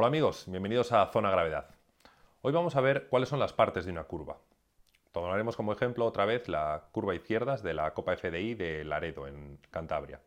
Hola 0.00 0.06
amigos, 0.06 0.44
bienvenidos 0.46 0.92
a 0.92 1.04
Zona 1.06 1.28
Gravedad. 1.28 1.70
Hoy 2.42 2.52
vamos 2.52 2.76
a 2.76 2.80
ver 2.80 3.08
cuáles 3.08 3.28
son 3.28 3.40
las 3.40 3.52
partes 3.52 3.84
de 3.84 3.90
una 3.90 4.04
curva. 4.04 4.36
Tomaremos 5.10 5.56
como 5.56 5.72
ejemplo 5.72 6.06
otra 6.06 6.24
vez 6.24 6.46
la 6.48 6.84
curva 6.92 7.16
izquierdas 7.16 7.64
de 7.64 7.74
la 7.74 7.94
Copa 7.94 8.16
FDI 8.16 8.54
de 8.54 8.84
Laredo, 8.84 9.26
en 9.26 9.58
Cantabria. 9.72 10.20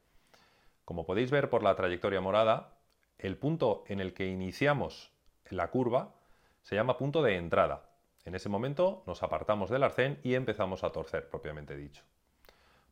Como 0.84 1.05
podéis 1.05 1.31
ver 1.31 1.49
por 1.49 1.63
la 1.63 1.73
trayectoria 1.76 2.20
morada, 2.20 2.73
el 3.18 3.38
punto 3.38 3.86
en 3.88 4.02
el 4.02 4.13
que 4.13 4.27
iniciamos 4.27 5.13
la 5.49 5.70
curva 5.70 6.16
se 6.63 6.76
llama 6.76 6.98
punto 6.98 7.23
de 7.23 7.38
entrada. 7.38 7.85
En 8.26 8.35
ese 8.35 8.49
momento 8.49 9.03
nos 9.08 9.23
apartamos 9.23 9.70
del 9.70 9.84
arcén 9.84 10.20
y 10.22 10.34
empezamos 10.35 10.84
a 10.84 10.91
torcer, 10.91 11.30
propiamente 11.30 11.77
dicho. 11.77 12.03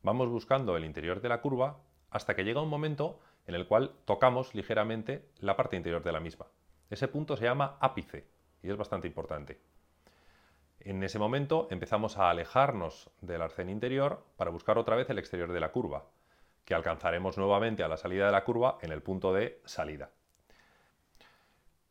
Vamos 0.02 0.30
buscando 0.30 0.78
el 0.78 0.86
interior 0.86 1.20
de 1.20 1.28
la 1.28 1.42
curva 1.42 1.82
hasta 2.10 2.38
que 2.38 2.46
llega 2.46 2.62
un 2.62 2.70
momento 2.70 3.20
en 3.48 3.56
el 3.56 3.68
cual 3.68 3.92
tocamos 4.06 4.56
ligeramente 4.56 5.28
la 5.42 5.58
parte 5.58 5.76
interior 5.76 6.04
de 6.04 6.14
la 6.14 6.22
misma. 6.22 6.46
Ese 6.90 7.08
punto 7.08 7.38
se 7.38 7.46
llama 7.46 7.78
ápice 7.80 8.26
y 8.64 8.70
es 8.70 8.78
bastante 8.78 9.08
importante. 9.08 9.60
En 10.82 11.04
ese 11.04 11.20
momento 11.20 11.68
empezamos 11.72 12.18
a 12.18 12.30
alejarnos 12.30 13.10
del 13.22 13.42
arcén 13.42 13.70
interior 13.70 14.24
para 14.38 14.52
buscar 14.52 14.78
otra 14.78 14.96
vez 14.96 15.10
el 15.10 15.20
exterior 15.20 15.52
de 15.52 15.60
la 15.60 15.72
curva, 15.72 16.06
que 16.66 16.74
alcanzaremos 16.74 17.38
nuevamente 17.38 17.84
a 17.84 17.88
la 17.88 17.98
salida 17.98 18.26
de 18.28 18.32
la 18.32 18.44
curva 18.44 18.78
en 18.82 18.92
el 18.92 19.02
punto 19.02 19.34
de 19.34 19.62
salida. 19.66 20.10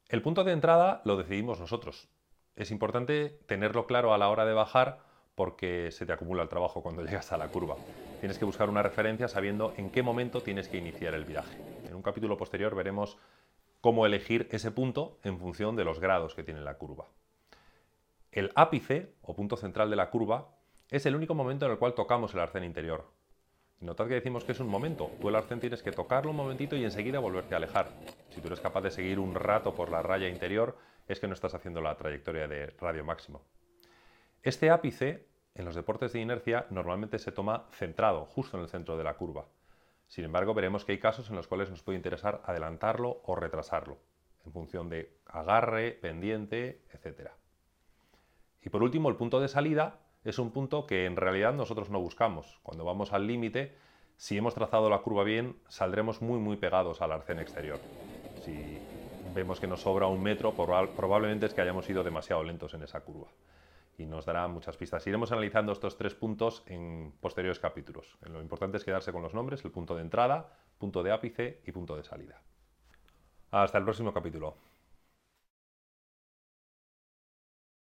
El 0.08 0.22
punto 0.22 0.42
de 0.42 0.52
entrada 0.52 1.02
lo 1.04 1.16
decidimos 1.16 1.60
nosotros. 1.60 2.08
Es 2.56 2.70
importante 2.70 3.38
tenerlo 3.46 3.86
claro 3.86 4.14
a 4.14 4.18
la 4.18 4.30
hora 4.30 4.46
de 4.46 4.54
bajar 4.54 5.00
porque 5.34 5.90
se 5.92 6.06
te 6.06 6.12
acumula 6.12 6.42
el 6.42 6.48
trabajo 6.48 6.82
cuando 6.82 7.02
llegas 7.04 7.30
a 7.30 7.36
la 7.36 7.48
curva. 7.48 7.76
Tienes 8.20 8.38
que 8.38 8.46
buscar 8.46 8.70
una 8.70 8.82
referencia 8.82 9.28
sabiendo 9.28 9.74
en 9.76 9.90
qué 9.90 10.02
momento 10.02 10.40
tienes 10.40 10.68
que 10.68 10.78
iniciar 10.78 11.14
el 11.14 11.24
viraje. 11.24 11.58
En 11.86 11.94
un 11.94 12.02
capítulo 12.02 12.36
posterior 12.38 12.74
veremos 12.74 13.18
cómo 13.80 14.06
elegir 14.06 14.48
ese 14.50 14.70
punto 14.70 15.18
en 15.22 15.38
función 15.38 15.76
de 15.76 15.84
los 15.84 16.00
grados 16.00 16.34
que 16.34 16.42
tiene 16.42 16.60
la 16.60 16.74
curva. 16.74 17.06
El 18.32 18.50
ápice, 18.54 19.14
o 19.22 19.34
punto 19.34 19.56
central 19.56 19.90
de 19.90 19.96
la 19.96 20.10
curva, 20.10 20.48
es 20.90 21.06
el 21.06 21.16
único 21.16 21.34
momento 21.34 21.66
en 21.66 21.72
el 21.72 21.78
cual 21.78 21.94
tocamos 21.94 22.34
el 22.34 22.40
arcén 22.40 22.64
interior. 22.64 23.10
notad 23.80 24.08
que 24.08 24.14
decimos 24.14 24.44
que 24.44 24.52
es 24.52 24.60
un 24.60 24.68
momento. 24.68 25.10
Tú 25.20 25.28
el 25.28 25.36
arcén 25.36 25.60
tienes 25.60 25.82
que 25.82 25.92
tocarlo 25.92 26.30
un 26.30 26.36
momentito 26.36 26.76
y 26.76 26.84
enseguida 26.84 27.20
volverte 27.20 27.54
a 27.54 27.58
alejar. 27.58 27.88
Si 28.30 28.40
tú 28.40 28.48
eres 28.48 28.60
capaz 28.60 28.82
de 28.82 28.90
seguir 28.90 29.18
un 29.18 29.34
rato 29.34 29.74
por 29.74 29.90
la 29.90 30.02
raya 30.02 30.28
interior, 30.28 30.76
es 31.06 31.20
que 31.20 31.28
no 31.28 31.34
estás 31.34 31.54
haciendo 31.54 31.80
la 31.80 31.96
trayectoria 31.96 32.48
de 32.48 32.66
radio 32.78 33.04
máximo. 33.04 33.42
Este 34.42 34.70
ápice, 34.70 35.26
en 35.54 35.64
los 35.64 35.74
deportes 35.74 36.12
de 36.12 36.20
inercia, 36.20 36.66
normalmente 36.70 37.18
se 37.18 37.32
toma 37.32 37.66
centrado, 37.72 38.26
justo 38.26 38.56
en 38.56 38.64
el 38.64 38.68
centro 38.68 38.96
de 38.96 39.04
la 39.04 39.14
curva. 39.14 39.46
Sin 40.08 40.24
embargo, 40.24 40.54
veremos 40.54 40.84
que 40.84 40.92
hay 40.92 40.98
casos 40.98 41.28
en 41.28 41.36
los 41.36 41.46
cuales 41.46 41.70
nos 41.70 41.82
puede 41.82 41.98
interesar 41.98 42.42
adelantarlo 42.46 43.20
o 43.24 43.36
retrasarlo, 43.36 43.98
en 44.44 44.52
función 44.52 44.88
de 44.88 45.18
agarre, 45.26 45.92
pendiente, 45.92 46.82
etc. 46.92 47.30
Y 48.62 48.70
por 48.70 48.82
último, 48.82 49.10
el 49.10 49.16
punto 49.16 49.38
de 49.38 49.48
salida 49.48 50.00
es 50.24 50.38
un 50.38 50.50
punto 50.50 50.86
que 50.86 51.04
en 51.04 51.16
realidad 51.16 51.52
nosotros 51.52 51.90
no 51.90 52.00
buscamos. 52.00 52.58
Cuando 52.62 52.84
vamos 52.84 53.12
al 53.12 53.26
límite, 53.26 53.76
si 54.16 54.38
hemos 54.38 54.54
trazado 54.54 54.88
la 54.88 54.98
curva 54.98 55.24
bien, 55.24 55.56
saldremos 55.68 56.22
muy 56.22 56.38
muy 56.38 56.56
pegados 56.56 57.02
al 57.02 57.12
arcén 57.12 57.38
exterior. 57.38 57.78
Si 58.44 58.78
vemos 59.34 59.60
que 59.60 59.66
nos 59.66 59.82
sobra 59.82 60.06
un 60.06 60.22
metro, 60.22 60.54
probablemente 60.54 61.46
es 61.46 61.54
que 61.54 61.60
hayamos 61.60 61.88
ido 61.90 62.02
demasiado 62.02 62.42
lentos 62.42 62.72
en 62.72 62.82
esa 62.82 63.02
curva 63.02 63.28
y 63.98 64.06
nos 64.06 64.24
dará 64.24 64.46
muchas 64.46 64.76
pistas. 64.76 65.06
Iremos 65.06 65.32
analizando 65.32 65.72
estos 65.72 65.98
tres 65.98 66.14
puntos 66.14 66.62
en 66.66 67.12
posteriores 67.20 67.58
capítulos. 67.58 68.16
Lo 68.22 68.40
importante 68.40 68.76
es 68.76 68.84
quedarse 68.84 69.12
con 69.12 69.22
los 69.22 69.34
nombres, 69.34 69.64
el 69.64 69.72
punto 69.72 69.96
de 69.96 70.02
entrada, 70.02 70.56
punto 70.78 71.02
de 71.02 71.10
ápice 71.10 71.60
y 71.66 71.72
punto 71.72 71.96
de 71.96 72.04
salida. 72.04 72.40
Hasta 73.50 73.76
el 73.76 73.84
próximo 73.84 74.14
capítulo. 74.14 74.56